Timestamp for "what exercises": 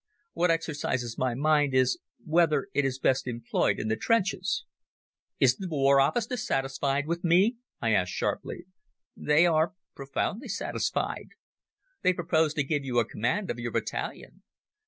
0.33-1.19